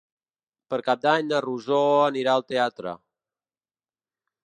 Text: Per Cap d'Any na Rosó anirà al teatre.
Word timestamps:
Per 0.73 0.79
Cap 0.87 1.03
d'Any 1.03 1.27
na 1.33 1.43
Rosó 1.47 1.83
anirà 2.07 2.35
al 2.37 2.47
teatre. 2.55 2.99